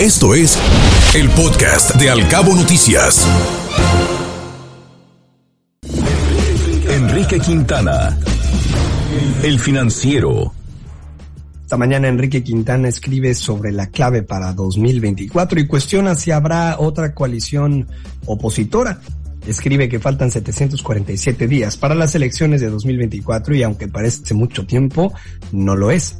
[0.00, 0.58] Esto es
[1.14, 3.26] el podcast de Alcabo Noticias.
[6.86, 8.18] Enrique Quintana,
[9.42, 10.52] el financiero.
[11.62, 17.14] Esta mañana Enrique Quintana escribe sobre la clave para 2024 y cuestiona si habrá otra
[17.14, 17.88] coalición
[18.26, 19.00] opositora.
[19.46, 25.14] Escribe que faltan 747 días para las elecciones de 2024 y aunque parece mucho tiempo,
[25.52, 26.18] no lo es.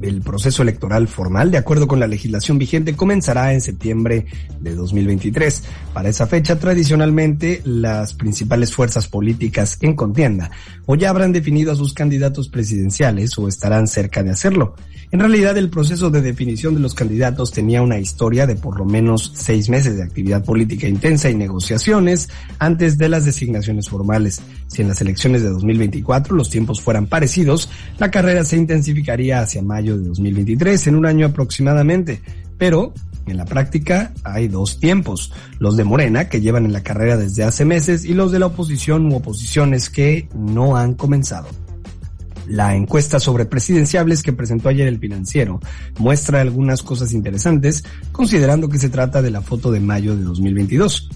[0.00, 4.26] El proceso electoral formal, de acuerdo con la legislación vigente, comenzará en septiembre
[4.60, 5.62] de 2023.
[5.94, 10.50] Para esa fecha, tradicionalmente, las principales fuerzas políticas en contienda
[10.84, 14.74] o ya habrán definido a sus candidatos presidenciales o estarán cerca de hacerlo.
[15.12, 18.84] En realidad, el proceso de definición de los candidatos tenía una historia de por lo
[18.84, 24.42] menos seis meses de actividad política intensa y negociaciones antes de las designaciones formales.
[24.66, 29.62] Si en las elecciones de 2024 los tiempos fueran parecidos, la carrera se intensificaría hacia
[29.62, 32.22] mayo de 2023, en un año aproximadamente.
[32.58, 32.94] Pero
[33.26, 37.44] en la práctica hay dos tiempos, los de Morena, que llevan en la carrera desde
[37.44, 41.48] hace meses, y los de la oposición u oposiciones que no han comenzado.
[42.46, 45.60] La encuesta sobre presidenciables que presentó ayer el financiero
[45.98, 51.08] muestra algunas cosas interesantes, considerando que se trata de la foto de mayo de 2022.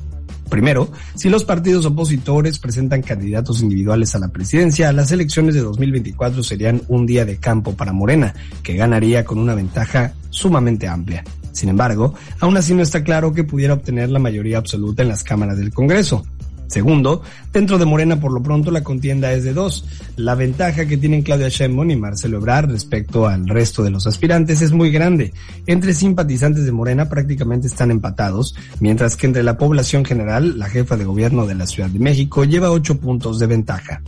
[0.51, 6.42] Primero, si los partidos opositores presentan candidatos individuales a la presidencia, las elecciones de 2024
[6.42, 11.25] serían un día de campo para Morena, que ganaría con una ventaja sumamente amplia.
[11.53, 15.23] Sin embargo, aún así no está claro que pudiera obtener la mayoría absoluta en las
[15.23, 16.25] cámaras del Congreso.
[16.71, 19.85] Segundo, dentro de Morena por lo pronto la contienda es de dos.
[20.15, 24.63] La ventaja que tienen Claudia Sheinbaum y Marcelo Ebrard respecto al resto de los aspirantes
[24.63, 25.35] es muy grande.
[25.67, 30.97] Entre simpatizantes de Morena prácticamente están empatados, mientras que entre la población general, la jefa
[30.97, 34.01] de gobierno de la Ciudad de México lleva ocho puntos de ventaja.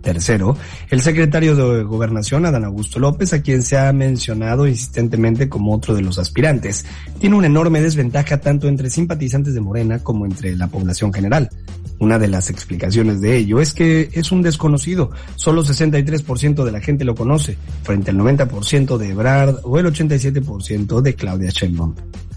[0.00, 0.56] Tercero,
[0.88, 5.94] el secretario de Gobernación, Adán Augusto López, a quien se ha mencionado insistentemente como otro
[5.96, 6.86] de los aspirantes,
[7.18, 11.50] tiene una enorme desventaja tanto entre simpatizantes de Morena como entre la población general.
[11.98, 15.10] Una de las explicaciones de ello es que es un desconocido.
[15.36, 21.00] Solo 63% de la gente lo conoce, frente al 90% de Ebrard o el 87%
[21.00, 21.94] de Claudia Sheinbaum.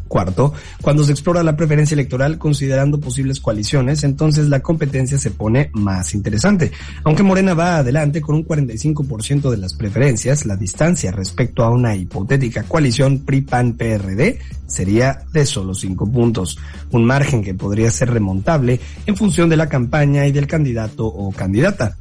[0.10, 5.70] Cuarto, cuando se explora la preferencia electoral considerando posibles coaliciones, entonces la competencia se pone
[5.74, 6.72] más interesante.
[7.04, 11.96] Aunque Morena va adelante con un 45% de las preferencias, la distancia respecto a una
[11.96, 16.58] hipotética coalición PRI-PAN-PRD sería de solo 5 puntos,
[16.92, 21.32] un margen que podría ser remontable en función de la campaña y del candidato o
[21.32, 21.96] candidata.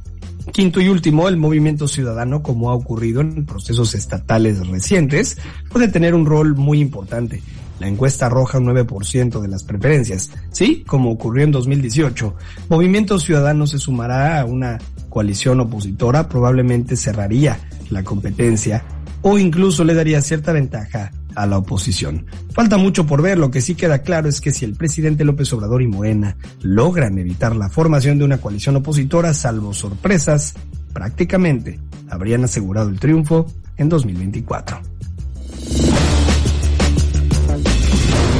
[0.51, 5.37] Quinto y último, el movimiento ciudadano, como ha ocurrido en procesos estatales recientes,
[5.71, 7.43] puede tener un rol muy importante.
[7.79, 10.31] La encuesta arroja un 9% de las preferencias.
[10.51, 12.35] Sí, como ocurrió en 2018,
[12.69, 14.77] Movimiento Ciudadano se sumará a una
[15.09, 18.83] coalición opositora, probablemente cerraría la competencia
[19.21, 22.25] o incluso le daría cierta ventaja a la oposición.
[22.53, 25.51] Falta mucho por ver, lo que sí queda claro es que si el presidente López
[25.53, 30.55] Obrador y Morena logran evitar la formación de una coalición opositora, salvo sorpresas,
[30.93, 31.79] prácticamente
[32.09, 33.45] habrían asegurado el triunfo
[33.77, 34.81] en 2024.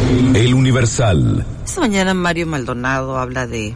[0.10, 1.46] El Universal.
[1.64, 3.76] Esta mañana Mario Maldonado habla de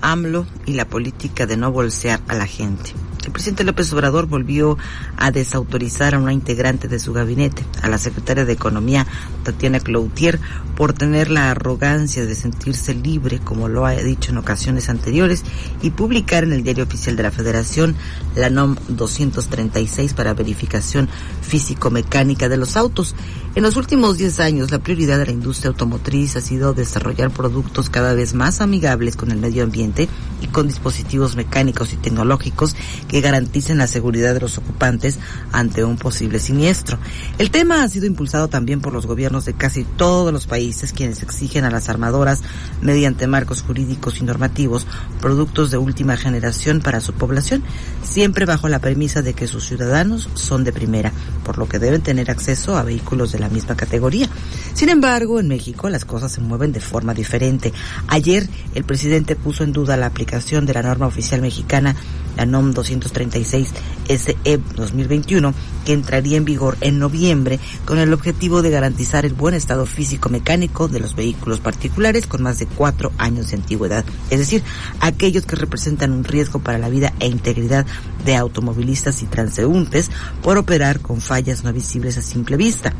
[0.00, 2.92] AMLO y la política de no bolsear a la gente.
[3.26, 4.78] El presidente López Obrador volvió
[5.16, 9.04] a desautorizar a una integrante de su gabinete, a la secretaria de Economía,
[9.42, 10.38] Tatiana Cloutier,
[10.76, 15.42] por tener la arrogancia de sentirse libre, como lo ha dicho en ocasiones anteriores,
[15.82, 17.96] y publicar en el Diario Oficial de la Federación
[18.36, 21.08] la NOM 236 para verificación
[21.42, 23.16] físico-mecánica de los autos.
[23.56, 27.88] En los últimos 10 años, la prioridad de la industria automotriz ha sido desarrollar productos
[27.88, 30.10] cada vez más amigables con el medio ambiente
[30.42, 32.76] y con dispositivos mecánicos y tecnológicos
[33.08, 35.18] que garanticen la seguridad de los ocupantes
[35.50, 36.96] ante un posible siniestro.
[37.38, 41.24] El tema ha sido impulsado también por los gobiernos de casi todos los países quienes
[41.24, 42.42] exigen a las armadoras,
[42.82, 44.86] mediante marcos jurídicos y normativos,
[45.20, 47.64] productos de última generación para su población,
[48.04, 51.10] siempre bajo la premisa de que sus ciudadanos son de primera,
[51.44, 54.28] por lo que deben tener acceso a vehículos de la misma categoría.
[54.72, 57.72] Sin embargo, en México las cosas se mueven de forma diferente.
[58.06, 61.96] Ayer el presidente puso en duda la aplicación de la norma oficial mexicana,
[62.36, 62.72] la NOM
[63.12, 63.72] 236
[64.08, 65.54] SE 2021,
[65.84, 70.28] que entraría en vigor en noviembre con el objetivo de garantizar el buen estado físico
[70.28, 74.62] mecánico de los vehículos particulares con más de cuatro años de antigüedad, es decir,
[75.00, 77.86] aquellos que representan un riesgo para la vida e integridad
[78.24, 80.10] de automovilistas y transeúntes
[80.42, 82.92] por operar con fallas no visibles a simple vista.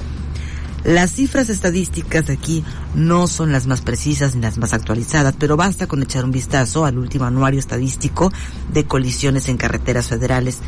[0.87, 2.63] Las cifras estadísticas aquí
[2.95, 6.85] no son las más precisas ni las más actualizadas, pero basta con echar un vistazo
[6.85, 8.33] al último anuario estadístico
[8.73, 10.61] de colisiones en carreteras federales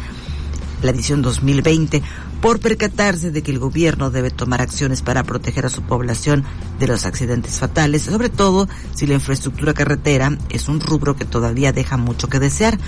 [0.82, 2.02] la edición 2020,
[2.40, 6.44] por percatarse de que el gobierno debe tomar acciones para proteger a su población
[6.78, 11.72] de los accidentes fatales, sobre todo si la infraestructura carretera es un rubro que todavía
[11.72, 12.78] deja mucho que desear.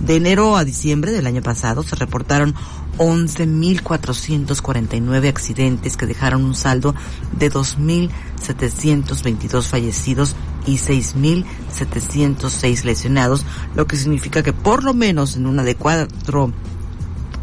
[0.00, 2.54] De enero a diciembre del año pasado se reportaron
[2.98, 6.94] 11.449 accidentes que dejaron un saldo
[7.32, 10.36] de 2.722 fallecidos
[10.66, 16.52] y 6.706 lesionados, lo que significa que por lo menos en una de cuatro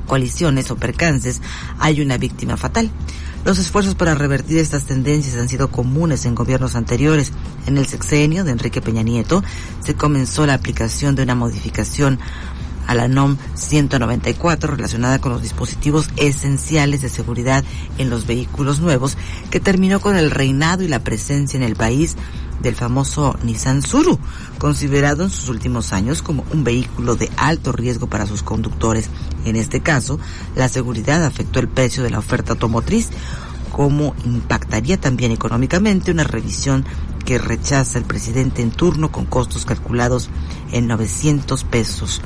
[0.07, 1.41] colisiones o percances
[1.79, 2.89] hay una víctima fatal.
[3.45, 7.31] Los esfuerzos para revertir estas tendencias han sido comunes en gobiernos anteriores.
[7.65, 9.43] En el sexenio de Enrique Peña Nieto
[9.83, 12.19] se comenzó la aplicación de una modificación
[12.87, 17.63] a la NOM 194 relacionada con los dispositivos esenciales de seguridad
[17.97, 19.17] en los vehículos nuevos
[19.51, 22.15] que terminó con el reinado y la presencia en el país
[22.61, 24.17] del famoso Nissan Suru,
[24.57, 29.09] considerado en sus últimos años como un vehículo de alto riesgo para sus conductores.
[29.45, 30.19] En este caso,
[30.55, 33.09] la seguridad afectó el precio de la oferta automotriz,
[33.71, 36.83] como impactaría también económicamente una revisión
[37.25, 40.29] que rechaza el presidente en turno con costos calculados
[40.71, 42.21] en 900 pesos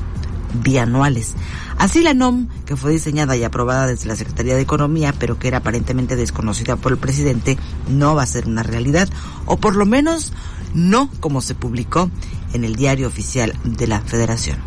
[0.54, 1.34] bianuales.
[1.78, 5.48] Así la NOM, que fue diseñada y aprobada desde la Secretaría de Economía, pero que
[5.48, 7.58] era aparentemente desconocida por el presidente,
[7.88, 9.08] no va a ser una realidad,
[9.46, 10.32] o por lo menos
[10.74, 12.10] no como se publicó
[12.52, 14.58] en el diario oficial de la Federación.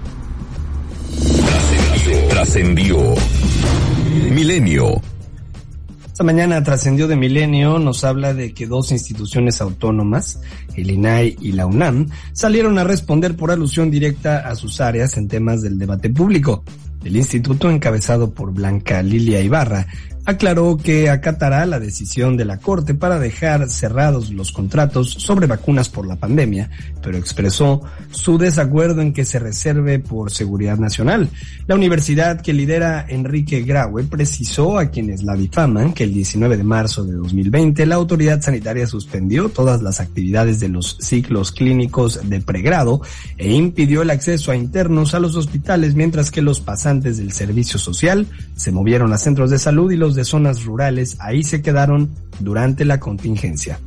[2.30, 3.16] Trascendió.
[4.32, 5.02] Milenio
[6.16, 10.40] esta mañana trascendió de Milenio, nos habla de que dos instituciones autónomas,
[10.74, 15.28] el INAI y la UNAM, salieron a responder por alusión directa a sus áreas en
[15.28, 16.64] temas del debate público.
[17.04, 19.88] El instituto, encabezado por Blanca Lilia Ibarra,
[20.26, 25.90] aclaró que acatará la decisión de la Corte para dejar cerrados los contratos sobre vacunas
[25.90, 26.70] por la pandemia,
[27.02, 31.30] pero expresó su desacuerdo en que se reserve por seguridad nacional.
[31.68, 36.64] La universidad que lidera Enrique Graue precisó a quienes la difaman que el 19 de
[36.64, 42.42] marzo de 2020 la autoridad sanitaria suspendió todas las actividades de los ciclos clínicos de
[42.42, 43.02] pregrado
[43.38, 47.80] e impidió el acceso a internos a los hospitales mientras que los pasantes del servicio
[47.80, 52.10] social se movieron a centros de salud y los de zonas rurales ahí se quedaron
[52.40, 53.80] durante la contingencia.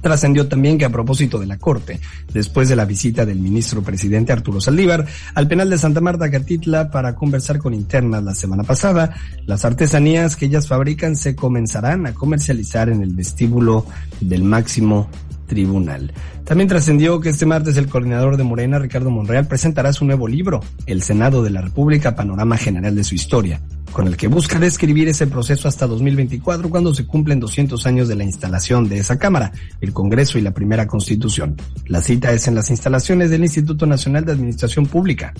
[0.00, 2.00] Trascendió también que a propósito de la Corte,
[2.32, 6.90] después de la visita del ministro presidente Arturo Saldívar al penal de Santa Marta Catitla
[6.90, 9.16] para conversar con internas la semana pasada,
[9.46, 13.86] las artesanías que ellas fabrican se comenzarán a comercializar en el vestíbulo
[14.20, 15.08] del máximo
[15.48, 16.12] tribunal.
[16.44, 20.60] También trascendió que este martes el coordinador de Morena, Ricardo Monreal, presentará su nuevo libro,
[20.86, 23.60] El Senado de la República, Panorama General de su Historia,
[23.90, 28.14] con el que busca describir ese proceso hasta 2024 cuando se cumplen 200 años de
[28.14, 29.50] la instalación de esa Cámara,
[29.80, 31.56] el Congreso y la primera Constitución.
[31.86, 35.34] La cita es en las instalaciones del Instituto Nacional de Administración Pública.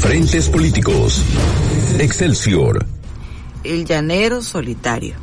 [0.00, 1.22] Frentes políticos.
[1.98, 2.84] Excelsior.
[3.64, 5.14] El llanero solitario.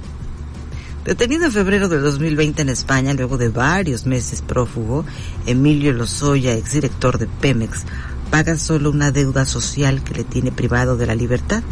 [1.06, 5.04] Detenido en febrero del 2020 en España, luego de varios meses prófugo,
[5.48, 7.86] Emilio Lozoya, exdirector de Pemex,
[8.30, 11.64] paga solo una deuda social que le tiene privado de la libertad.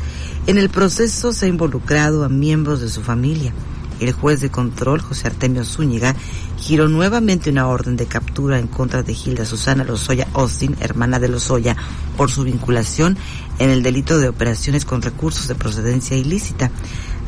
[0.47, 3.53] En el proceso se ha involucrado a miembros de su familia.
[3.99, 6.15] El juez de control, José Artemio Zúñiga,
[6.57, 11.27] giró nuevamente una orden de captura en contra de Gilda Susana Lozoya Austin, hermana de
[11.27, 11.75] Lozoya,
[12.17, 13.15] por su vinculación
[13.59, 16.71] en el delito de operaciones con recursos de procedencia ilícita.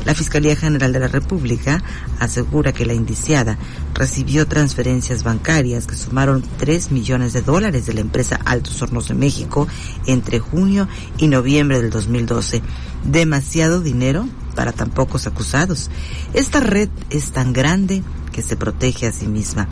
[0.04, 1.80] La Fiscalía General de la República
[2.18, 3.56] asegura que la indiciada
[3.94, 9.14] recibió transferencias bancarias que sumaron 3 millones de dólares de la empresa Altos Hornos de
[9.14, 9.68] México
[10.06, 12.62] entre junio y noviembre del 2012.
[13.04, 14.26] Demasiado dinero
[14.56, 15.88] para tan pocos acusados.
[16.34, 18.02] Esta red es tan grande
[18.32, 19.68] que se protege a sí misma.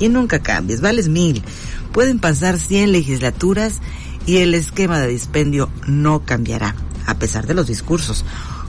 [0.00, 1.44] Y nunca cambies, vales mil.
[1.92, 3.80] Pueden pasar 100 legislaturas
[4.26, 6.74] y el esquema de dispendio no cambiará,
[7.06, 8.24] a pesar de los discursos.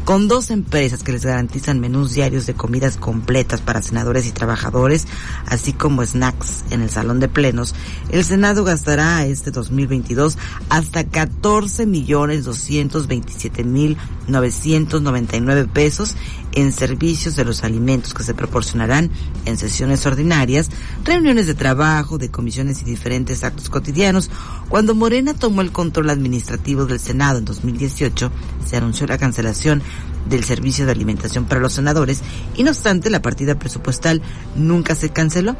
[0.05, 5.07] Con dos empresas que les garantizan menús diarios de comidas completas para senadores y trabajadores,
[5.47, 7.73] así como snacks en el salón de plenos,
[8.11, 10.37] el Senado gastará este 2022
[10.69, 13.97] hasta 14 millones 227 mil
[14.27, 16.15] 999 pesos
[16.55, 19.11] en servicios de los alimentos que se proporcionarán
[19.45, 20.69] en sesiones ordinarias,
[21.03, 24.31] reuniones de trabajo, de comisiones y diferentes actos cotidianos.
[24.69, 28.31] Cuando Morena tomó el control administrativo del Senado en 2018,
[28.65, 29.83] se anunció la cancelación
[30.27, 32.21] del servicio de alimentación para los senadores
[32.55, 34.21] y no obstante la partida presupuestal
[34.55, 35.55] nunca se canceló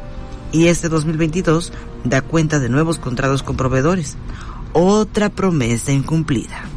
[0.50, 1.72] y este 2022
[2.04, 4.16] da cuenta de nuevos contratos con proveedores.
[4.72, 6.75] Otra promesa incumplida.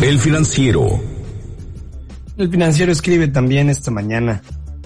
[0.00, 1.00] El financiero.
[2.36, 4.40] El financiero escribe también esta mañana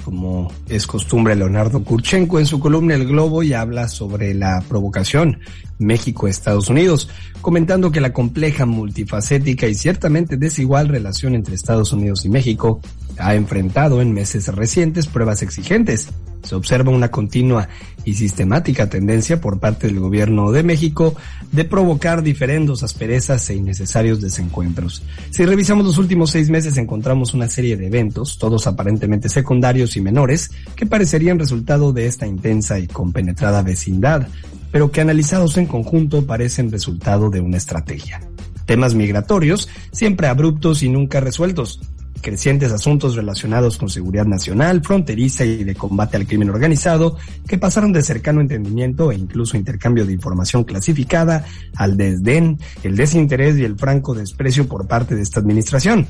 [0.04, 5.38] como es costumbre Leonardo Kurchenko en su columna El Globo y habla sobre la provocación
[5.78, 12.30] México-Estados Unidos, comentando que la compleja, multifacética y ciertamente desigual relación entre Estados Unidos y
[12.30, 12.80] México
[13.18, 16.08] ha enfrentado en meses recientes pruebas exigentes.
[16.42, 17.68] Se observa una continua
[18.04, 21.14] y sistemática tendencia por parte del gobierno de México
[21.52, 25.02] de provocar diferendos, asperezas e innecesarios desencuentros.
[25.30, 30.00] Si revisamos los últimos seis meses encontramos una serie de eventos, todos aparentemente secundarios y
[30.00, 34.26] menores, que parecerían resultado de esta intensa y compenetrada vecindad,
[34.70, 38.20] pero que analizados en conjunto parecen resultado de una estrategia.
[38.66, 41.80] Temas migratorios, siempre abruptos y nunca resueltos,
[42.22, 47.92] crecientes asuntos relacionados con seguridad nacional, fronteriza y de combate al crimen organizado, que pasaron
[47.92, 51.44] de cercano entendimiento e incluso intercambio de información clasificada
[51.76, 56.06] al desdén, el desinterés y el franco desprecio por parte de esta administración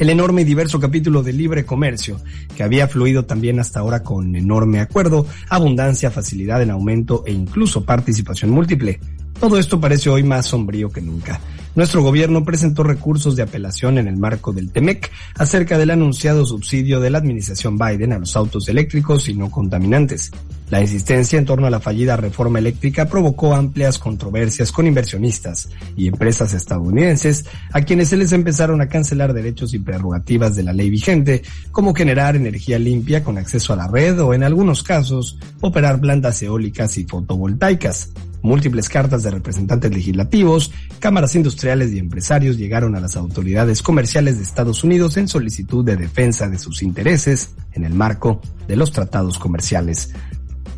[0.00, 2.18] el enorme y diverso capítulo de libre comercio,
[2.56, 7.84] que había fluido también hasta ahora con enorme acuerdo, abundancia, facilidad en aumento e incluso
[7.84, 8.98] participación múltiple.
[9.38, 11.38] Todo esto parece hoy más sombrío que nunca.
[11.76, 16.98] Nuestro gobierno presentó recursos de apelación en el marco del TEMEC acerca del anunciado subsidio
[16.98, 20.32] de la administración Biden a los autos eléctricos y no contaminantes.
[20.68, 26.08] La insistencia en torno a la fallida reforma eléctrica provocó amplias controversias con inversionistas y
[26.08, 30.90] empresas estadounidenses a quienes se les empezaron a cancelar derechos y prerrogativas de la ley
[30.90, 36.00] vigente, como generar energía limpia con acceso a la red o en algunos casos operar
[36.00, 38.10] plantas eólicas y fotovoltaicas.
[38.42, 44.44] Múltiples cartas de representantes legislativos, cámaras industriales y empresarios llegaron a las autoridades comerciales de
[44.44, 49.38] Estados Unidos en solicitud de defensa de sus intereses en el marco de los tratados
[49.38, 50.12] comerciales.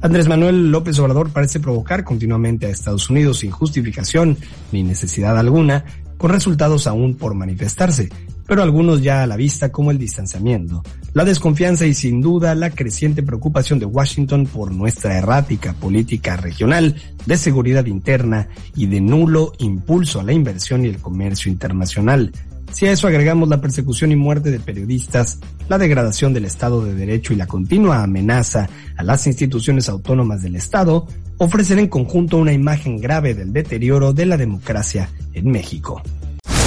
[0.01, 4.37] Andrés Manuel López Obrador parece provocar continuamente a Estados Unidos sin justificación
[4.73, 5.85] ni necesidad alguna,
[6.19, 8.09] con resultados aún por manifestarse,
[8.53, 10.83] pero algunos ya a la vista como el distanciamiento,
[11.15, 16.95] la desconfianza y sin duda la creciente preocupación de Washington por nuestra errática política regional
[17.25, 22.31] de seguridad interna y de nulo impulso a la inversión y el comercio internacional,
[22.73, 25.39] si a eso agregamos la persecución y muerte de periodistas,
[25.71, 28.69] la degradación del Estado de Derecho y la continua amenaza
[28.99, 31.07] a las instituciones autónomas del Estado,
[31.39, 36.03] ofrecen en conjunto una imagen grave del deterioro de la democracia en México.